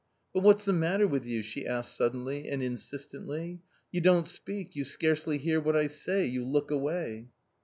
[0.33, 3.61] "But what's the matter with you?" she asked suddenly and insistently;"
[3.91, 7.27] you don't speak, you scarcely hear what I say, you look away."